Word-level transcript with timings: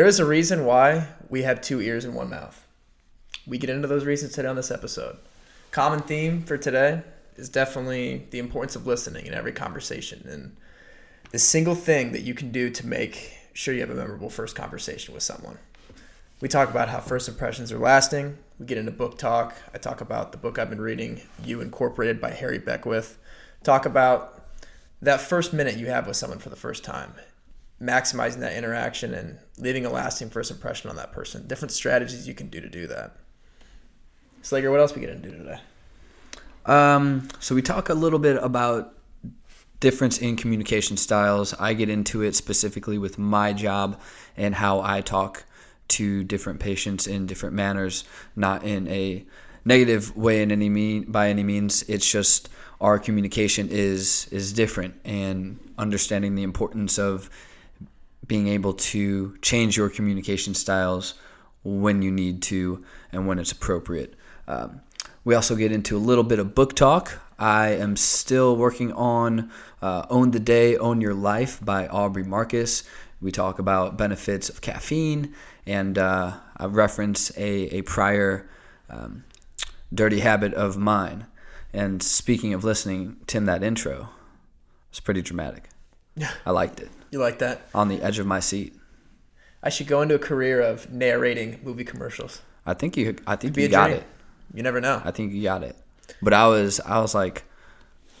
There 0.00 0.08
is 0.08 0.18
a 0.18 0.24
reason 0.24 0.64
why 0.64 1.08
we 1.28 1.42
have 1.42 1.60
two 1.60 1.82
ears 1.82 2.06
and 2.06 2.14
one 2.14 2.30
mouth. 2.30 2.66
We 3.46 3.58
get 3.58 3.68
into 3.68 3.86
those 3.86 4.06
reasons 4.06 4.32
today 4.32 4.48
on 4.48 4.56
this 4.56 4.70
episode. 4.70 5.18
Common 5.72 6.00
theme 6.00 6.42
for 6.42 6.56
today 6.56 7.02
is 7.36 7.50
definitely 7.50 8.26
the 8.30 8.38
importance 8.38 8.74
of 8.76 8.86
listening 8.86 9.26
in 9.26 9.34
every 9.34 9.52
conversation 9.52 10.26
and 10.26 10.56
the 11.32 11.38
single 11.38 11.74
thing 11.74 12.12
that 12.12 12.22
you 12.22 12.32
can 12.32 12.50
do 12.50 12.70
to 12.70 12.86
make 12.86 13.34
sure 13.52 13.74
you 13.74 13.80
have 13.80 13.90
a 13.90 13.94
memorable 13.94 14.30
first 14.30 14.56
conversation 14.56 15.12
with 15.12 15.22
someone. 15.22 15.58
We 16.40 16.48
talk 16.48 16.70
about 16.70 16.88
how 16.88 17.00
first 17.00 17.28
impressions 17.28 17.70
are 17.70 17.78
lasting. 17.78 18.38
We 18.58 18.64
get 18.64 18.78
into 18.78 18.92
book 18.92 19.18
talk. 19.18 19.54
I 19.74 19.76
talk 19.76 20.00
about 20.00 20.32
the 20.32 20.38
book 20.38 20.58
I've 20.58 20.70
been 20.70 20.80
reading, 20.80 21.20
You 21.44 21.60
Incorporated 21.60 22.22
by 22.22 22.30
Harry 22.30 22.58
Beckwith. 22.58 23.18
Talk 23.62 23.84
about 23.84 24.46
that 25.02 25.20
first 25.20 25.52
minute 25.52 25.76
you 25.76 25.88
have 25.88 26.06
with 26.06 26.16
someone 26.16 26.38
for 26.38 26.48
the 26.48 26.56
first 26.56 26.84
time, 26.84 27.12
maximizing 27.80 28.40
that 28.40 28.54
interaction 28.56 29.14
and 29.14 29.38
leaving 29.58 29.86
a 29.86 29.90
lasting 29.90 30.30
first 30.30 30.50
impression 30.50 30.90
on 30.90 30.96
that 30.96 31.12
person. 31.12 31.46
Different 31.46 31.72
strategies 31.72 32.28
you 32.28 32.34
can 32.34 32.48
do 32.48 32.60
to 32.60 32.68
do 32.68 32.86
that. 32.88 33.16
Slager, 34.42 34.70
what 34.70 34.80
else 34.80 34.94
we 34.94 35.00
get 35.00 35.22
do 35.22 35.30
today? 35.30 35.60
Um, 36.66 37.28
so 37.40 37.54
we 37.54 37.62
talk 37.62 37.88
a 37.88 37.94
little 37.94 38.18
bit 38.18 38.42
about 38.42 38.94
difference 39.80 40.18
in 40.18 40.36
communication 40.36 40.96
styles. 40.96 41.54
I 41.58 41.72
get 41.72 41.88
into 41.88 42.22
it 42.22 42.34
specifically 42.34 42.98
with 42.98 43.18
my 43.18 43.52
job 43.52 44.00
and 44.36 44.54
how 44.54 44.80
I 44.80 45.00
talk 45.00 45.44
to 45.88 46.22
different 46.22 46.60
patients 46.60 47.06
in 47.06 47.26
different 47.26 47.54
manners, 47.54 48.04
not 48.36 48.62
in 48.62 48.86
a 48.88 49.24
negative 49.64 50.16
way 50.16 50.42
in 50.42 50.52
any 50.52 50.68
mean 50.68 51.10
by 51.10 51.28
any 51.28 51.42
means. 51.42 51.82
It's 51.84 52.10
just 52.10 52.48
our 52.80 52.98
communication 52.98 53.68
is 53.70 54.28
is 54.30 54.52
different 54.52 54.94
and 55.04 55.58
understanding 55.78 56.34
the 56.34 56.42
importance 56.42 56.98
of 56.98 57.30
being 58.30 58.46
able 58.46 58.72
to 58.72 59.36
change 59.42 59.76
your 59.76 59.90
communication 59.90 60.54
styles 60.54 61.14
when 61.64 62.00
you 62.00 62.12
need 62.12 62.40
to 62.40 62.84
and 63.10 63.26
when 63.26 63.40
it's 63.40 63.50
appropriate. 63.50 64.14
Um, 64.46 64.82
we 65.24 65.34
also 65.34 65.56
get 65.56 65.72
into 65.72 65.96
a 65.96 65.98
little 65.98 66.22
bit 66.22 66.38
of 66.38 66.54
book 66.54 66.76
talk. 66.76 67.18
I 67.40 67.70
am 67.70 67.96
still 67.96 68.56
working 68.56 68.92
on 68.92 69.50
uh, 69.82 70.06
Own 70.08 70.30
the 70.30 70.38
Day, 70.38 70.76
Own 70.76 71.00
Your 71.00 71.12
Life 71.12 71.58
by 71.60 71.88
Aubrey 71.88 72.22
Marcus. 72.22 72.84
We 73.20 73.32
talk 73.32 73.58
about 73.58 73.98
benefits 73.98 74.48
of 74.48 74.60
caffeine, 74.60 75.34
and 75.66 75.98
uh, 75.98 76.34
I 76.56 76.66
reference 76.66 77.36
a, 77.36 77.78
a 77.78 77.82
prior 77.82 78.48
um, 78.88 79.24
dirty 79.92 80.20
habit 80.20 80.54
of 80.54 80.76
mine. 80.76 81.26
And 81.72 82.00
speaking 82.00 82.54
of 82.54 82.62
listening, 82.62 83.16
Tim, 83.26 83.46
that 83.46 83.64
intro 83.64 84.10
was 84.90 85.00
pretty 85.00 85.20
dramatic. 85.20 85.68
Yeah, 86.14 86.30
I 86.46 86.52
liked 86.52 86.78
it. 86.78 86.90
You 87.10 87.18
like 87.18 87.38
that? 87.38 87.62
On 87.74 87.88
the 87.88 88.02
edge 88.02 88.18
of 88.18 88.26
my 88.26 88.40
seat. 88.40 88.74
I 89.62 89.68
should 89.68 89.86
go 89.86 90.00
into 90.02 90.14
a 90.14 90.18
career 90.18 90.60
of 90.60 90.90
narrating 90.90 91.60
movie 91.62 91.84
commercials. 91.84 92.40
I 92.64 92.74
think 92.74 92.96
you. 92.96 93.16
I 93.26 93.36
think 93.36 93.56
you 93.56 93.68
got 93.68 93.88
dream. 93.88 93.98
it. 93.98 94.06
You 94.54 94.62
never 94.62 94.80
know. 94.80 95.02
I 95.04 95.10
think 95.10 95.32
you 95.32 95.42
got 95.42 95.62
it. 95.62 95.76
But 96.22 96.32
I 96.32 96.46
was. 96.48 96.80
I 96.80 97.00
was 97.00 97.14
like, 97.14 97.44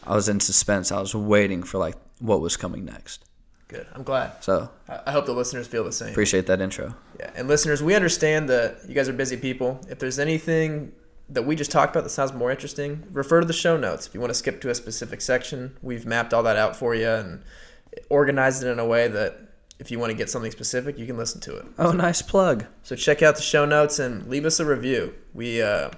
I 0.04 0.14
was 0.14 0.28
in 0.28 0.40
suspense. 0.40 0.92
I 0.92 1.00
was 1.00 1.14
waiting 1.14 1.62
for 1.62 1.78
like 1.78 1.96
what 2.18 2.40
was 2.40 2.56
coming 2.56 2.84
next. 2.84 3.24
Good. 3.68 3.86
I'm 3.94 4.02
glad. 4.02 4.42
So 4.42 4.68
I 4.88 5.00
I 5.06 5.10
hope 5.12 5.26
the 5.26 5.32
listeners 5.32 5.66
feel 5.68 5.84
the 5.84 5.92
same. 5.92 6.10
appreciate 6.10 6.46
that 6.46 6.60
intro. 6.60 6.94
Yeah, 7.18 7.30
and 7.36 7.48
listeners, 7.48 7.82
we 7.82 7.94
understand 7.94 8.48
that 8.48 8.78
you 8.88 8.94
guys 8.94 9.08
are 9.08 9.12
busy 9.12 9.36
people. 9.36 9.80
If 9.88 9.98
there's 9.98 10.18
anything 10.18 10.92
that 11.28 11.42
we 11.42 11.54
just 11.54 11.70
talked 11.70 11.94
about 11.94 12.02
that 12.02 12.10
sounds 12.10 12.32
more 12.32 12.50
interesting, 12.50 13.04
refer 13.12 13.40
to 13.40 13.46
the 13.46 13.52
show 13.52 13.76
notes. 13.76 14.06
If 14.08 14.14
you 14.14 14.20
want 14.20 14.30
to 14.30 14.34
skip 14.34 14.60
to 14.62 14.70
a 14.70 14.74
specific 14.74 15.20
section, 15.20 15.76
we've 15.80 16.04
mapped 16.04 16.34
all 16.34 16.42
that 16.42 16.56
out 16.56 16.74
for 16.74 16.94
you 16.96 17.08
and 17.08 17.44
organized 18.08 18.62
it 18.62 18.68
in 18.68 18.78
a 18.78 18.86
way 18.86 19.08
that 19.08 19.38
if 19.78 19.90
you 19.90 19.98
want 19.98 20.10
to 20.10 20.16
get 20.16 20.28
something 20.28 20.50
specific, 20.50 20.98
you 20.98 21.06
can 21.06 21.16
listen 21.16 21.40
to 21.40 21.56
it. 21.56 21.66
Oh, 21.78 21.92
nice 21.92 22.20
plug. 22.22 22.66
So 22.82 22.94
check 22.96 23.22
out 23.22 23.36
the 23.36 23.42
show 23.42 23.64
notes 23.64 23.98
and 23.98 24.28
leave 24.28 24.44
us 24.44 24.60
a 24.60 24.64
review. 24.66 25.14
We, 25.32 25.62
uh, 25.62 25.90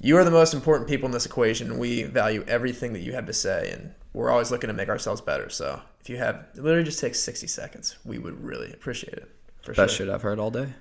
you 0.00 0.16
are 0.16 0.24
the 0.24 0.30
most 0.30 0.54
important 0.54 0.88
people 0.88 1.06
in 1.06 1.12
this 1.12 1.26
equation. 1.26 1.78
We 1.78 2.04
value 2.04 2.44
everything 2.46 2.92
that 2.92 3.00
you 3.00 3.12
have 3.12 3.26
to 3.26 3.32
say, 3.32 3.70
and 3.72 3.94
we're 4.12 4.30
always 4.30 4.50
looking 4.50 4.68
to 4.68 4.74
make 4.74 4.88
ourselves 4.88 5.20
better. 5.20 5.50
So 5.50 5.80
if 6.00 6.08
you 6.08 6.16
have, 6.18 6.46
it 6.54 6.62
literally 6.62 6.84
just 6.84 7.00
takes 7.00 7.20
sixty 7.20 7.46
seconds. 7.46 7.98
We 8.04 8.18
would 8.18 8.42
really 8.42 8.72
appreciate 8.72 9.14
it. 9.14 9.30
For 9.62 9.74
Best 9.74 9.96
sure. 9.96 10.06
shit 10.06 10.14
I've 10.14 10.22
heard 10.22 10.38
all 10.38 10.50
day. 10.50 10.72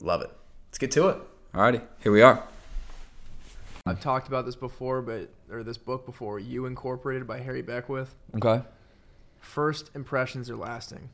Love 0.00 0.20
it. 0.22 0.30
Let's 0.68 0.78
get 0.78 0.90
to 0.92 1.08
it. 1.08 1.18
Alrighty, 1.54 1.82
here 2.00 2.12
we 2.12 2.22
are. 2.22 2.42
I've 3.86 4.00
talked 4.00 4.28
about 4.28 4.46
this 4.46 4.54
before, 4.54 5.02
but 5.02 5.28
or 5.50 5.64
this 5.64 5.78
book 5.78 6.06
before. 6.06 6.38
You 6.38 6.66
Incorporated 6.66 7.26
by 7.26 7.40
Harry 7.40 7.62
Beckwith. 7.62 8.14
Okay. 8.36 8.62
First 9.42 9.90
impressions 9.94 10.48
are 10.48 10.56
lasting, 10.56 11.10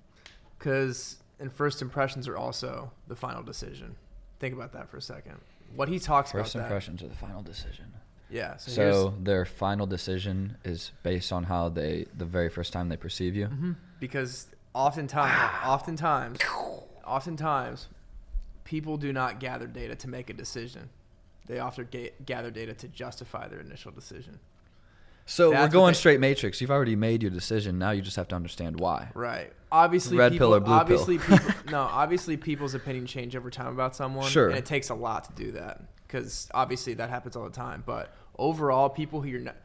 because 0.59 1.17
and 1.41 1.53
first 1.53 1.83
impressions 1.83 2.29
are 2.29 2.37
also 2.37 2.93
the 3.09 3.17
final 3.17 3.43
decision. 3.43 3.97
Think 4.39 4.55
about 4.55 4.73
that 4.75 4.89
for 4.89 4.99
a 4.99 5.03
second. 5.03 5.39
What 5.75 5.89
he 5.89 5.99
talks 5.99 6.33
First 6.33 6.55
about 6.55 6.65
impressions 6.65 7.03
are 7.03 7.09
the 7.09 7.17
final 7.17 7.43
decision. 7.43 7.87
Yeah. 8.31 8.57
So, 8.57 8.71
So 8.71 9.15
their 9.21 9.45
final 9.45 9.87
decision 9.87 10.57
is 10.65 10.93
based 11.03 11.33
on 11.33 11.45
how 11.45 11.69
they 11.69 12.07
the 12.17 12.25
very 12.25 12.49
first 12.49 12.73
time 12.73 12.89
they 12.89 12.97
perceive 12.97 13.35
you. 13.35 13.47
here's, 13.47 13.77
because 13.99 14.49
oftentimes, 14.75 15.33
ah. 15.35 15.73
oftentimes, 15.73 16.39
oftentimes, 17.07 17.89
people 18.65 18.97
do 18.99 19.13
not 19.13 19.41
gather 19.41 19.67
data 19.67 19.95
to 19.97 20.09
make 20.09 20.29
a 20.31 20.35
decision. 20.35 20.91
They 21.47 21.59
often 21.59 21.89
ga- 21.91 22.13
gather 22.27 22.51
data 22.51 22.75
to 22.75 22.89
justify 22.89 23.49
their 23.49 23.61
initial 23.61 23.91
decision. 23.91 24.39
So 25.31 25.51
That's 25.51 25.69
we're 25.69 25.73
going 25.81 25.93
they- 25.93 25.99
straight 25.99 26.21
matrix. 26.21 26.61
You've 26.61 26.71
already 26.71 26.97
made 26.97 27.23
your 27.23 27.31
decision. 27.31 27.79
Now 27.79 27.91
you 27.91 28.01
just 28.01 28.17
have 28.17 28.29
to 28.29 28.35
understand 28.35 28.81
why. 28.81 29.11
Right. 29.15 29.53
Obviously, 29.71 30.17
Red 30.17 30.33
people, 30.33 30.49
pill 30.49 30.55
or 30.55 30.61
blue 30.61 30.69
pill? 30.73 30.81
obviously 30.81 31.19
people, 31.19 31.39
no. 31.71 31.81
Obviously, 31.83 32.39
people's 32.39 32.73
opinion 32.75 33.05
change 33.07 33.37
over 33.37 33.51
time 33.51 33.69
about 33.69 33.95
someone. 33.95 34.27
Sure. 34.31 34.49
And 34.49 34.57
it 34.59 34.65
takes 34.65 34.89
a 34.89 34.95
lot 34.95 35.25
to 35.25 35.33
do 35.45 35.53
that 35.53 35.83
because 36.07 36.49
obviously 36.55 36.95
that 36.95 37.11
happens 37.11 37.37
all 37.37 37.45
the 37.45 37.51
time. 37.51 37.83
But 37.85 38.15
overall, 38.39 38.89
people 38.89 39.21
who 39.21 39.29
you're 39.29 39.41
not, 39.41 39.57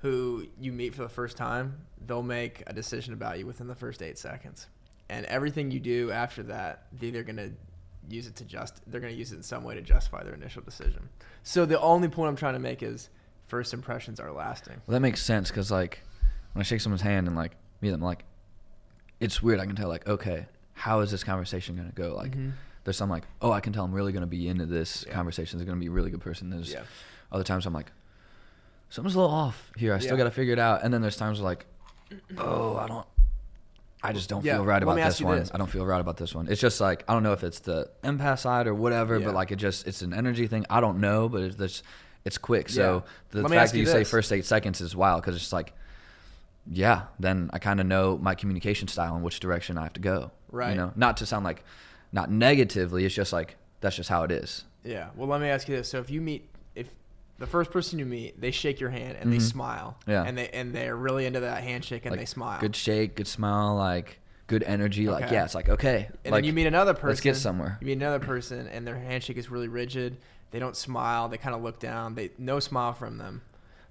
who 0.00 0.46
you 0.58 0.72
meet 0.72 0.94
for 0.94 1.02
the 1.02 1.10
first 1.10 1.36
time, 1.36 1.76
they'll 2.06 2.22
make 2.22 2.62
a 2.66 2.72
decision 2.72 3.12
about 3.12 3.38
you 3.38 3.44
within 3.46 3.66
the 3.66 3.74
first 3.74 4.02
eight 4.02 4.16
seconds, 4.16 4.66
and 5.10 5.26
everything 5.26 5.70
you 5.70 5.78
do 5.80 6.10
after 6.10 6.42
that, 6.44 6.86
they're 6.94 7.10
either 7.10 7.22
gonna 7.22 7.50
use 8.08 8.26
it 8.26 8.34
to 8.36 8.44
just 8.46 8.80
they're 8.90 9.00
gonna 9.02 9.12
use 9.12 9.30
it 9.32 9.36
in 9.36 9.42
some 9.42 9.62
way 9.62 9.74
to 9.74 9.82
justify 9.82 10.24
their 10.24 10.32
initial 10.34 10.62
decision. 10.62 11.06
So 11.42 11.66
the 11.66 11.78
only 11.78 12.08
point 12.08 12.30
I'm 12.30 12.36
trying 12.36 12.54
to 12.54 12.58
make 12.58 12.82
is 12.82 13.10
first 13.46 13.74
impressions 13.74 14.18
are 14.20 14.32
lasting. 14.32 14.80
Well, 14.86 14.92
that 14.94 15.00
makes 15.00 15.22
sense 15.22 15.50
because 15.50 15.70
like 15.70 16.00
when 16.52 16.60
I 16.60 16.64
shake 16.64 16.80
someone's 16.80 17.02
hand 17.02 17.26
and 17.26 17.36
like 17.36 17.52
meet 17.80 17.90
them, 17.90 18.00
like 18.02 18.24
it's 19.20 19.42
weird. 19.42 19.60
I 19.60 19.66
can 19.66 19.76
tell 19.76 19.88
like 19.88 20.06
okay, 20.08 20.46
how 20.74 21.00
is 21.00 21.10
this 21.10 21.22
conversation 21.24 21.76
gonna 21.76 21.92
go? 21.94 22.14
Like 22.14 22.32
Mhm. 22.36 22.52
there's 22.84 22.96
some 22.96 23.10
like 23.10 23.24
oh 23.40 23.52
I 23.52 23.60
can 23.60 23.72
tell 23.72 23.84
I'm 23.84 23.92
really 23.92 24.12
gonna 24.12 24.26
be 24.26 24.48
into 24.48 24.66
this 24.66 25.04
Yeah. 25.06 25.14
conversation. 25.14 25.58
They're 25.58 25.66
gonna 25.66 25.80
be 25.80 25.86
a 25.88 25.90
really 25.90 26.10
good 26.10 26.20
person. 26.22 26.50
There's 26.50 26.72
Yeah. 26.72 26.82
other 27.30 27.44
times 27.44 27.66
I'm 27.66 27.72
like 27.74 27.92
something's 28.88 29.14
a 29.14 29.20
little 29.20 29.34
off 29.34 29.70
here. 29.76 29.94
I 29.94 29.98
still 29.98 30.12
Yeah. 30.12 30.18
got 30.18 30.24
to 30.24 30.30
figure 30.32 30.52
it 30.52 30.58
out. 30.58 30.82
And 30.82 30.92
then 30.92 31.00
there's 31.00 31.16
times 31.16 31.40
where 31.40 31.50
like 31.50 31.66
oh 32.38 32.76
I 32.76 32.86
don't. 32.88 33.06
I 34.04 34.12
just 34.12 34.28
don't 34.28 34.42
feel 34.42 34.64
right 34.64 34.82
about 34.82 34.96
this 34.96 35.20
one. 35.20 35.38
this. 35.38 35.50
I 35.54 35.58
don't 35.58 35.70
feel 35.70 35.86
right 35.86 36.00
about 36.00 36.16
this 36.16 36.34
one. 36.34 36.48
It's 36.50 36.60
just 36.60 36.80
like 36.80 37.04
I 37.08 37.12
don't 37.14 37.22
know 37.22 37.32
if 37.34 37.44
it's 37.44 37.60
the 37.60 37.88
empath 38.02 38.40
side 38.40 38.66
or 38.66 38.74
whatever, 38.74 39.20
but 39.20 39.32
like 39.32 39.52
it 39.52 39.56
just 39.56 39.86
it's 39.86 40.02
an 40.02 40.12
energy 40.12 40.46
thing. 40.48 40.66
I 40.68 40.80
don't 40.80 40.98
know, 41.00 41.28
but 41.28 41.42
it's 41.42 41.54
just 41.56 41.84
it's 42.24 42.38
quick. 42.38 42.68
Yeah. 42.68 42.74
So 42.74 43.04
the 43.30 43.42
Let 43.42 43.50
fact 43.50 43.72
that 43.72 43.78
you 43.78 43.84
you 43.84 43.90
say 43.90 44.04
first 44.04 44.32
eight 44.32 44.44
seconds 44.44 44.80
is 44.80 44.94
wild 44.94 45.22
because 45.22 45.36
it's 45.36 45.52
like, 45.52 45.72
yeah, 46.70 47.02
then 47.18 47.50
I 47.52 47.58
kind 47.58 47.80
of 47.80 47.86
know 47.86 48.18
my 48.18 48.34
communication 48.34 48.88
style 48.88 49.14
and 49.14 49.24
which 49.24 49.40
direction 49.40 49.76
I 49.78 49.82
have 49.82 49.92
to 49.94 50.00
go. 50.00 50.30
Right. 50.50 50.70
You 50.70 50.76
know, 50.76 50.92
not 50.94 51.16
to 51.18 51.26
sound 51.26 51.44
like, 51.44 51.64
not 52.12 52.30
negatively. 52.30 53.04
It's 53.04 53.14
just 53.14 53.32
like 53.32 53.56
that's 53.80 53.96
just 53.96 54.08
how 54.08 54.22
it 54.22 54.30
is. 54.30 54.64
Yeah. 54.84 55.08
Well, 55.16 55.28
let 55.28 55.40
me 55.40 55.48
ask 55.48 55.68
you 55.68 55.76
this: 55.76 55.88
so 55.88 55.98
if 55.98 56.10
you 56.10 56.20
meet, 56.20 56.48
if 56.74 56.88
the 57.38 57.46
first 57.46 57.70
person 57.70 57.98
you 57.98 58.06
meet, 58.06 58.40
they 58.40 58.50
shake 58.50 58.78
your 58.80 58.90
hand 58.90 59.16
and 59.20 59.32
they 59.32 59.38
Mhm. 59.38 59.42
smile, 59.42 59.96
Yeah. 60.06 60.22
and 60.24 60.36
they 60.38 60.48
and 60.50 60.72
they're 60.74 60.96
really 60.96 61.26
into 61.26 61.40
that 61.40 61.62
handshake 61.62 62.04
and 62.04 62.12
like 62.12 62.20
they 62.20 62.26
smile, 62.26 62.60
Good 62.60 62.76
shake, 62.76 63.16
good 63.16 63.26
smile, 63.26 63.74
like 63.74 64.20
good 64.46 64.62
energy. 64.62 65.08
Like 65.08 65.30
yeah, 65.32 65.44
it's 65.44 65.54
like 65.54 65.68
okay. 65.68 66.08
and 66.24 66.32
like 66.32 66.42
then 66.42 66.44
you 66.44 66.52
meet 66.52 66.66
another 66.66 66.94
person. 66.94 67.08
let's 67.08 67.20
get 67.20 67.36
somewhere. 67.36 67.78
You 67.80 67.86
meet 67.88 67.94
another 67.94 68.20
person 68.20 68.68
and 68.68 68.86
their 68.86 68.96
handshake 68.96 69.36
is 69.38 69.50
really 69.50 69.68
rigid. 69.68 70.18
They 70.52 70.58
don't 70.60 70.76
smile. 70.76 71.28
They 71.28 71.38
kind 71.38 71.56
of 71.56 71.62
look 71.62 71.80
down. 71.80 72.14
They 72.14 72.30
no 72.38 72.60
smile 72.60 72.92
from 72.92 73.18
them. 73.18 73.42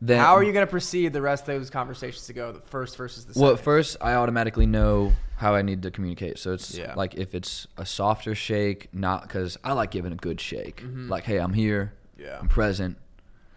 Then 0.03 0.19
How 0.19 0.33
are 0.35 0.41
you 0.43 0.51
going 0.51 0.65
to 0.65 0.69
proceed 0.71 1.13
the 1.13 1.21
rest 1.21 1.43
of 1.47 1.59
those 1.59 1.69
conversations 1.69 2.25
to 2.27 2.33
go? 2.33 2.51
The 2.53 2.61
first 2.61 2.97
versus 2.97 3.25
the 3.25 3.33
second. 3.33 3.43
Well, 3.43 3.53
at 3.53 3.59
first 3.59 3.97
I 4.01 4.13
automatically 4.13 4.65
know 4.65 5.13
how 5.37 5.53
I 5.53 5.61
need 5.61 5.83
to 5.83 5.91
communicate. 5.91 6.39
So 6.39 6.53
it's 6.53 6.75
Yeah. 6.75 6.93
like 6.95 7.13
if 7.15 7.35
it's 7.35 7.67
a 7.77 7.85
softer 7.85 8.33
shake, 8.33 8.89
not 8.93 9.23
because 9.23 9.57
I 9.63 9.73
like 9.73 9.91
giving 9.91 10.11
a 10.11 10.15
good 10.15 10.39
shake. 10.41 10.81
Mhm. 10.83 11.07
Like 11.09 11.25
hey, 11.25 11.37
I'm 11.37 11.53
here, 11.53 11.93
yeah. 12.17 12.39
I'm 12.39 12.47
present. 12.47 12.97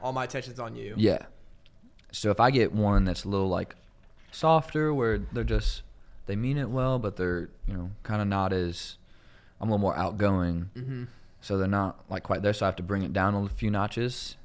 All 0.03 0.12
my 0.12 0.25
attention's 0.25 0.61
on 0.61 0.77
you. 0.77 0.95
Yeah. 0.99 1.27
So 2.12 2.31
if 2.31 2.41
I 2.41 2.51
get 2.51 2.73
one 2.73 3.05
that's 3.06 3.25
a 3.25 3.29
little 3.29 3.49
like 3.49 3.75
softer, 4.31 4.93
where 4.93 5.19
they're 5.19 5.45
just 5.45 5.83
they 6.27 6.37
mean 6.37 6.59
it 6.59 6.69
well, 6.71 6.99
but 6.99 7.17
they're 7.17 7.49
you 7.67 7.75
know 7.75 7.91
kind 8.03 8.21
of 8.21 8.29
not 8.29 8.53
as 8.53 8.97
I'm 9.61 9.69
a 9.69 9.73
little 9.73 9.81
more 9.81 9.97
outgoing, 9.97 10.69
Mm-hmm. 10.77 11.05
So 11.44 11.58
they're 11.58 11.69
not 11.69 11.93
like 12.08 12.23
quite 12.23 12.41
there. 12.43 12.55
So 12.55 12.64
I 12.64 12.69
have 12.69 12.76
to 12.76 12.82
bring 12.82 13.02
it 13.02 13.12
down 13.12 13.35
a 13.35 13.49
few 13.49 13.70
notches. 13.70 14.37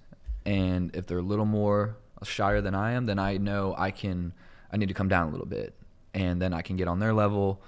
And 0.45 0.93
if 0.95 1.05
they're 1.07 1.19
a 1.19 1.29
little 1.33 1.45
more 1.45 1.95
shyer 2.23 2.59
than 2.61 2.75
I 2.75 2.91
am, 2.91 3.05
then 3.05 3.19
I 3.19 3.37
know 3.37 3.73
I 3.77 3.91
can 3.91 4.33
I 4.71 4.75
need 4.77 4.89
to 4.89 4.93
come 4.93 5.07
down 5.07 5.27
a 5.29 5.31
little 5.31 5.47
bit, 5.47 5.73
and 6.13 6.41
then 6.41 6.53
I 6.53 6.61
can 6.61 6.75
get 6.75 6.87
on 6.87 6.99
their 6.99 7.13
level. 7.13 7.61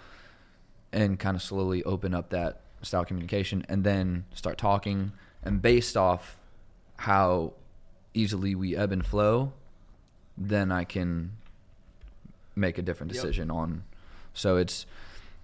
and 0.94 1.18
kind 1.18 1.36
of 1.38 1.42
slowly 1.42 1.82
open 1.86 2.14
up 2.14 2.30
that 2.32 2.60
style 2.82 3.02
of 3.04 3.08
communication 3.08 3.66
and 3.70 3.84
then 3.86 4.26
start 4.34 4.58
talking 4.58 5.14
and 5.42 5.62
based 5.62 5.96
off 5.96 6.36
how 6.98 7.54
easily 8.14 8.54
we 8.56 8.76
ebb 8.76 8.92
and 8.92 9.06
flow 9.06 9.54
then 10.38 10.70
i 10.70 10.84
can 10.84 11.32
make 12.56 12.78
a 12.78 12.82
different 12.82 13.14
Yep. 13.14 13.22
decision 13.22 13.50
on 13.50 13.84
so 14.34 14.58
it's 14.58 14.86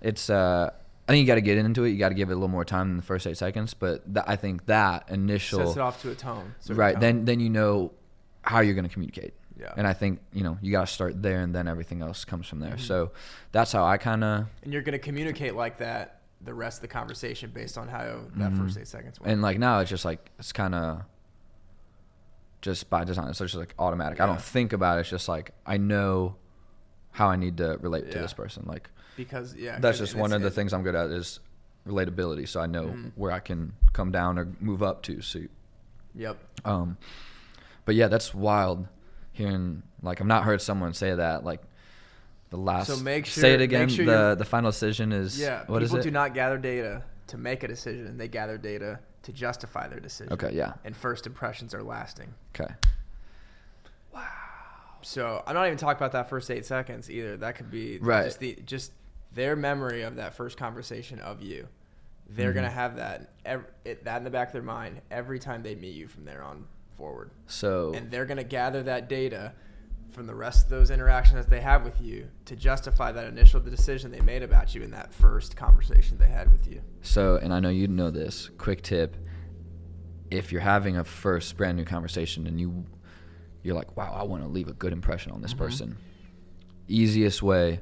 it's 0.02 0.30
uh 0.30 0.72
i 1.08 1.12
think 1.12 1.22
you 1.22 1.28
got 1.28 1.36
to 1.36 1.42
get 1.42 1.58
into 1.58 1.84
it 1.84 1.90
you 1.92 1.98
got 1.98 2.10
to 2.10 2.16
give 2.16 2.30
it 2.30 2.34
a 2.34 2.36
little 2.36 2.48
more 2.48 2.66
time 2.66 2.90
than 2.90 2.98
the 2.98 3.04
first 3.04 3.26
eight 3.28 3.38
seconds 3.38 3.74
but 3.74 4.04
th- 4.14 4.26
i 4.28 4.36
think 4.36 4.66
that 4.66 5.10
initial 5.10 5.60
Sets 5.60 5.78
it 5.78 5.80
off 5.82 6.02
to 6.02 6.12
a 6.12 6.16
tone. 6.16 6.54
right 6.70 6.94
tone. 6.94 7.02
then 7.02 7.26
then 7.26 7.40
you 7.40 7.50
know 7.50 7.92
how 8.42 8.60
you're 8.62 8.74
going 8.76 8.88
to 8.88 8.94
communicate 8.94 9.34
Yeah. 9.60 9.74
and 9.78 9.86
i 9.88 9.94
think 9.94 10.20
you 10.34 10.44
know 10.44 10.58
you 10.62 10.72
got 10.72 10.88
to 10.88 10.94
start 10.94 11.22
there 11.22 11.42
and 11.42 11.54
then 11.56 11.68
everything 11.68 12.02
else 12.02 12.26
comes 12.26 12.48
from 12.48 12.60
there 12.60 12.74
Mhm. 12.76 12.80
so 12.80 13.12
that's 13.52 13.72
how 13.72 13.86
i 13.86 13.98
kind 13.98 14.24
of 14.24 14.48
and 14.64 14.74
you're 14.74 14.82
gonna 14.82 15.00
communicate 15.00 15.56
like 15.56 15.78
that 15.80 16.22
the 16.42 16.54
rest 16.54 16.78
of 16.78 16.82
the 16.84 16.88
conversation 16.90 17.50
based 17.52 17.78
on 17.78 17.88
how 17.88 18.20
that 18.36 18.52
Mhm. 18.52 18.58
first 18.60 18.78
eight 18.78 18.88
seconds 18.88 19.20
went. 19.20 19.32
and 19.34 19.42
like 19.42 19.58
now 19.60 19.80
it's 19.80 19.90
just 19.90 20.06
like 20.06 20.30
it's 20.40 20.52
kind 20.54 20.76
of 20.76 21.02
just 22.62 22.90
by 22.90 23.04
design 23.04 23.28
it's 23.30 23.40
just 23.40 23.56
like 23.56 23.74
automatic 23.80 24.20
i 24.20 24.26
don't 24.26 24.42
think 24.42 24.74
about 24.74 24.98
it 24.98 25.02
it's 25.02 25.10
just 25.10 25.28
like 25.28 25.52
i 25.66 25.78
know 25.78 26.36
how 27.12 27.28
i 27.28 27.36
need 27.36 27.58
to 27.58 27.78
relate 27.82 28.12
to 28.12 28.18
this 28.20 28.34
person 28.34 28.64
like 28.68 28.90
because 29.18 29.54
yeah, 29.56 29.78
that's 29.80 29.98
just 29.98 30.16
one 30.16 30.32
of 30.32 30.42
the 30.42 30.50
things 30.52 30.72
i'm 30.74 30.84
good 30.84 30.96
at 30.96 31.10
is 31.10 31.42
relatability 31.86 32.48
so 32.48 32.62
i 32.62 32.66
know 32.66 32.86
Mhm. 32.88 33.12
where 33.16 33.32
i 33.32 33.40
can 33.40 33.74
come 33.94 34.12
down 34.12 34.40
or 34.40 34.48
move 34.62 34.82
up 34.82 35.02
to 35.04 35.22
so 35.22 35.42
Yep. 36.16 36.38
Um, 36.66 36.98
but 37.86 37.94
yeah, 37.94 38.08
that's 38.08 38.34
wild. 38.34 38.88
Hearing 39.34 39.84
like 40.02 40.20
I've 40.20 40.26
not 40.26 40.46
heard 40.46 40.62
someone 40.64 40.94
say 40.94 41.14
that 41.14 41.44
like 41.44 41.62
the 42.50 42.58
last. 42.58 42.88
So 42.88 42.98
make 43.04 43.28
sure 43.28 43.42
say 43.42 43.54
it 43.54 43.62
again. 43.62 43.88
sure 43.88 44.04
the 44.06 44.34
the 44.36 44.44
final 44.46 44.72
decision 44.72 45.12
is 45.12 45.40
Yeah. 45.40 45.64
What 45.68 45.84
is 45.84 45.90
people 45.90 46.00
it? 46.00 46.04
do 46.04 46.12
not 46.12 46.34
gather 46.34 46.58
data 46.58 47.04
to 47.28 47.38
make 47.38 47.62
a 47.62 47.68
decision. 47.68 48.18
They 48.18 48.28
gather 48.28 48.58
data 48.58 49.00
to 49.24 49.32
justify 49.32 49.88
their 49.90 50.00
decision. 50.00 50.34
okay. 50.34 50.52
Yeah. 50.56 50.74
And 50.84 50.96
first 50.98 51.28
impressions 51.28 51.76
are 51.76 51.84
lasting. 51.84 52.34
Okay. 52.56 52.74
Wow. 54.12 54.24
So 55.04 55.44
I'm 55.46 55.54
not 55.54 55.68
even 55.68 55.78
talking 55.78 55.98
about 55.98 56.14
that 56.14 56.30
first 56.30 56.50
eight 56.50 56.66
seconds 56.66 57.10
either. 57.12 57.38
That 57.38 57.56
could 57.56 57.70
be 57.70 58.00
Right. 58.00 58.26
just 58.26 58.40
the 58.40 58.58
just 58.66 58.92
their 59.38 59.56
memory 59.56 60.02
of 60.02 60.16
that 60.18 60.34
first 60.34 60.58
conversation 60.58 61.20
of 61.20 61.42
you. 61.42 61.68
They're 62.30 62.52
Mhm. 62.52 62.56
gonna 62.56 62.70
have 62.72 62.98
that 62.98 63.36
ev 63.46 63.64
it, 63.86 64.04
that 64.04 64.18
in 64.18 64.24
the 64.26 64.30
back 64.30 64.50
of 64.50 64.54
their 64.54 64.62
mind 64.62 65.00
every 65.10 65.40
time 65.40 65.64
they 65.64 65.76
meet 65.76 65.96
you 65.96 66.08
from 66.10 66.26
there 66.26 66.42
on 66.44 66.66
forward, 66.98 67.32
So 67.46 67.94
and 67.96 68.12
they're 68.12 68.26
gonna 68.26 68.44
gather 68.44 68.84
that 68.84 69.08
data 69.08 69.54
from 70.10 70.26
the 70.26 70.34
rest 70.36 70.64
of 70.66 70.70
those 70.72 70.90
interactions 70.90 71.46
that 71.46 71.50
they 71.52 71.62
have 71.62 71.84
with 71.86 72.02
you 72.02 72.28
to 72.46 72.56
justify 72.56 73.12
that 73.12 73.28
initial 73.28 73.60
decision 73.60 74.10
they 74.12 74.20
made 74.22 74.42
about 74.42 74.74
you 74.74 74.82
in 74.82 74.90
that 74.92 75.14
first 75.14 75.56
conversation 75.56 76.18
they 76.18 76.28
had 76.28 76.52
with 76.52 76.68
you. 76.68 76.82
so 77.02 77.38
and 77.38 77.54
I 77.54 77.60
know 77.60 77.70
you 77.70 77.88
know 77.88 78.10
this. 78.10 78.50
Quick 78.58 78.82
tip: 78.82 79.16
if 80.32 80.52
you're 80.52 80.62
having 80.62 80.98
a 80.98 81.04
first 81.04 81.56
brand 81.56 81.78
new 81.78 81.86
conversation 81.86 82.48
and 82.48 82.60
you 82.60 82.86
you're 83.64 83.76
like, 83.76 83.96
wow, 83.98 84.14
I 84.14 84.24
want 84.24 84.44
to 84.44 84.50
leave 84.50 84.68
a 84.70 84.74
good 84.74 84.94
impression 84.94 85.32
on 85.32 85.42
this 85.42 85.54
Mhm. 85.54 85.58
person. 85.58 85.98
Easiest 86.88 87.44
way: 87.44 87.82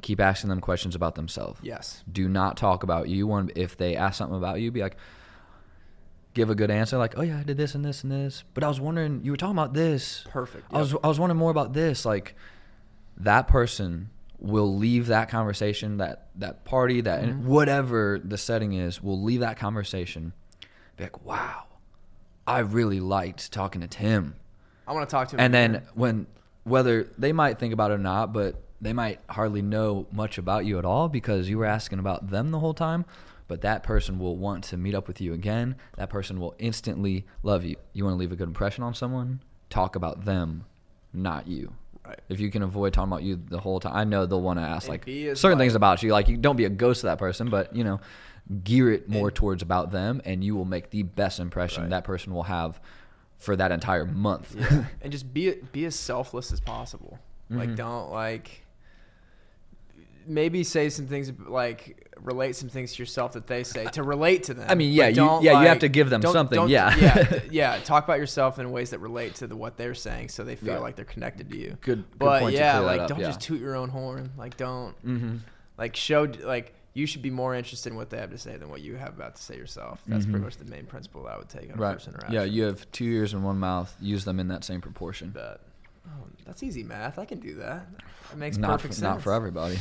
keep 0.00 0.20
asking 0.20 0.50
them 0.50 0.60
questions 0.60 0.94
about 0.94 1.14
themselves. 1.14 1.60
Yes. 1.62 2.02
do 2.10 2.28
not 2.28 2.56
talk 2.56 2.82
about 2.82 3.08
you. 3.08 3.26
One, 3.26 3.50
if 3.54 3.76
they 3.76 3.96
ask 3.96 4.16
something 4.18 4.36
about 4.38 4.60
you, 4.60 4.70
be 4.70 4.80
like, 4.82 4.96
give 6.34 6.48
a 6.50 6.54
good 6.54 6.70
answer, 6.70 6.96
like, 6.98 7.14
oh 7.18 7.22
yeah, 7.22 7.38
I 7.38 7.42
did 7.42 7.56
this 7.56 7.74
and 7.74 7.84
this 7.84 8.02
and 8.02 8.12
this, 8.12 8.44
but 8.54 8.62
I 8.64 8.68
was 8.68 8.80
wondering, 8.80 9.20
you 9.24 9.30
were 9.32 9.36
talking 9.36 9.56
about 9.56 9.74
this. 9.74 10.24
Perfect. 10.30 10.66
I 10.72 10.78
was 10.78 10.94
I 11.02 11.08
was 11.08 11.18
wondering 11.18 11.38
more 11.38 11.50
about 11.50 11.72
this. 11.72 12.04
Like, 12.04 12.34
that 13.18 13.48
person 13.48 14.10
will 14.38 14.74
leave 14.76 15.08
that 15.08 15.28
conversation, 15.28 15.98
that 15.98 16.28
that 16.36 16.64
party, 16.64 17.00
that 17.02 17.22
Mhm. 17.24 17.42
whatever 17.42 18.18
the 18.24 18.38
setting 18.38 18.72
is, 18.72 19.02
will 19.02 19.20
leave 19.20 19.40
that 19.40 19.58
conversation, 19.58 20.32
be 20.96 21.04
like, 21.04 21.24
wow, 21.26 21.64
I 22.46 22.60
really 22.60 23.00
liked 23.00 23.52
talking 23.52 23.80
to 23.82 23.86
Tim. 23.88 24.36
I 24.86 24.92
want 24.92 25.08
to 25.08 25.12
talk 25.12 25.28
to 25.28 25.36
him. 25.36 25.40
And 25.40 25.52
then 25.54 25.82
when 25.94 26.26
whether 26.64 27.04
they 27.18 27.32
might 27.32 27.58
think 27.58 27.72
about 27.74 27.90
it 27.90 27.94
or 27.94 27.98
not, 27.98 28.32
but 28.32 28.62
they 28.80 28.92
might 28.92 29.20
hardly 29.28 29.62
know 29.62 30.06
much 30.12 30.38
about 30.38 30.64
you 30.64 30.78
at 30.78 30.84
all 30.84 31.08
because 31.08 31.48
you 31.48 31.58
were 31.58 31.66
asking 31.66 31.98
about 31.98 32.30
them 32.30 32.50
the 32.50 32.58
whole 32.60 32.74
time. 32.74 33.04
But 33.48 33.62
that 33.62 33.82
person 33.82 34.18
will 34.20 34.36
want 34.36 34.62
to 34.64 34.76
meet 34.76 34.94
up 34.94 35.08
with 35.08 35.20
you 35.20 35.32
again. 35.32 35.74
That 35.96 36.08
person 36.08 36.38
will 36.38 36.54
instantly 36.60 37.26
love 37.42 37.64
you. 37.64 37.76
You 37.92 38.04
want 38.04 38.14
to 38.14 38.18
leave 38.18 38.30
a 38.30 38.36
good 38.36 38.46
impression 38.48 38.84
on 38.84 38.94
someone? 38.94 39.40
Talk 39.70 39.96
about 39.96 40.24
them, 40.24 40.64
not 41.12 41.46
you. 41.48 41.72
right. 42.06 42.20
If 42.28 42.38
you 42.40 42.50
can 42.50 42.62
avoid 42.62 42.92
talking 42.92 43.10
about 43.12 43.22
you 43.24 43.40
the 43.48 43.58
whole 43.58 43.80
time, 43.80 43.94
I 43.94 44.04
know 44.04 44.24
they'll 44.24 44.40
want 44.40 44.58
to 44.60 44.64
ask 44.64 44.88
And 44.88 44.92
like 44.94 45.04
certain 45.36 45.58
like- 45.58 45.58
things 45.64 45.74
about 45.74 46.02
you. 46.02 46.12
Like 46.12 46.28
you 46.28 46.36
don't 46.36 46.56
be 46.56 46.64
a 46.64 46.70
ghost 46.70 47.00
to 47.00 47.06
that 47.08 47.18
person, 47.18 47.50
but 47.50 47.74
you 47.74 47.82
know, 47.84 48.00
gear 48.64 48.92
it 48.92 49.08
more 49.08 49.28
And- 49.28 49.36
towards 49.36 49.62
about 49.62 49.90
them, 49.90 50.22
and 50.24 50.42
you 50.44 50.54
will 50.56 50.64
make 50.64 50.90
the 50.90 51.02
best 51.02 51.40
impression 51.40 51.82
Right. 51.82 51.90
that 51.90 52.04
person 52.04 52.32
will 52.32 52.44
have 52.44 52.80
for 53.38 53.56
that 53.56 53.72
entire 53.72 54.06
month. 54.06 54.54
Yeah. 54.58 54.84
and 55.02 55.10
just 55.12 55.32
be 55.34 55.54
be 55.72 55.84
as 55.86 55.94
selfless 55.96 56.52
as 56.52 56.60
possible. 56.60 57.18
Like 57.50 57.70
Mhm. 57.70 57.76
don't 57.76 58.10
like 58.12 58.64
maybe 60.30 60.62
say 60.64 60.88
some 60.88 61.06
things 61.06 61.32
like 61.46 62.06
relate 62.22 62.54
some 62.54 62.68
things 62.68 62.92
to 62.94 62.98
yourself 63.02 63.32
that 63.32 63.46
they 63.46 63.64
say 63.64 63.84
to 63.86 64.02
relate 64.02 64.44
to 64.44 64.54
them. 64.54 64.66
I 64.68 64.74
mean, 64.74 64.92
yeah, 64.92 65.08
you- 65.08 65.40
yeah, 65.42 65.60
you 65.62 65.68
have 65.68 65.78
to 65.80 65.88
give 65.88 66.10
them 66.10 66.20
don't- 66.20 66.32
something, 66.32 66.56
don't- 66.56 66.68
yeah. 66.68 66.94
yeah, 66.96 67.40
yeah. 67.50 67.78
Talk 67.82 68.04
about 68.04 68.18
yourself 68.18 68.58
in 68.58 68.70
ways 68.70 68.90
that 68.90 68.98
relate 68.98 69.36
to 69.36 69.46
the, 69.46 69.56
what 69.56 69.76
they're 69.76 69.94
saying, 69.94 70.28
so 70.28 70.44
they 70.44 70.54
feel 70.56 70.74
Right. 70.74 70.82
like 70.82 70.96
they're 70.96 71.04
connected 71.06 71.50
to 71.50 71.56
you. 71.56 71.70
Good, 71.80 72.04
good 72.10 72.18
But 72.18 72.40
point 72.40 72.54
to 72.56 72.60
yeah, 72.60 72.78
like 72.80 73.00
up, 73.00 73.08
don't 73.08 73.20
yeah. 73.20 73.26
just 73.26 73.40
toot 73.40 73.60
your 73.60 73.74
own 73.74 73.88
horn. 73.88 74.32
Like 74.36 74.56
don't 74.56 74.94
Mm-hmm. 75.04 75.36
like 75.78 75.96
show 75.96 76.24
like 76.42 76.74
you 76.92 77.06
should 77.06 77.22
be 77.22 77.30
more 77.30 77.54
interested 77.54 77.90
in 77.90 77.96
what 77.96 78.10
they 78.10 78.18
have 78.18 78.30
to 78.32 78.38
say 78.38 78.56
than 78.56 78.68
what 78.68 78.80
you 78.82 78.96
have 78.96 79.10
about 79.14 79.36
to 79.36 79.42
say 79.42 79.56
yourself. 79.56 80.02
That's 80.06 80.26
Mhm. 80.26 80.30
pretty 80.32 80.44
much 80.44 80.56
the 80.58 80.64
main 80.66 80.86
principle 80.86 81.26
I 81.26 81.38
would 81.38 81.48
take 81.48 81.70
on 81.72 81.78
a 81.78 81.80
Right. 81.80 81.92
first 81.94 82.08
interaction. 82.08 82.34
Yeah, 82.34 82.42
you 82.42 82.64
have 82.64 82.90
two 82.92 83.04
ears 83.04 83.32
and 83.32 83.44
one 83.44 83.58
mouth. 83.58 83.94
Use 84.00 84.24
them 84.24 84.38
in 84.40 84.48
that 84.48 84.64
same 84.64 84.80
proportion. 84.80 85.30
But 85.32 85.60
oh, 86.06 86.24
that's 86.44 86.62
easy 86.62 86.82
math. 86.82 87.18
I 87.18 87.24
can 87.24 87.38
do 87.40 87.54
that. 87.54 87.86
It 88.32 88.36
makes 88.38 88.56
not 88.58 88.72
perfect 88.72 88.94
for, 88.94 89.00
sense. 89.00 89.02
not 89.02 89.22
for 89.22 89.32
everybody. 89.32 89.78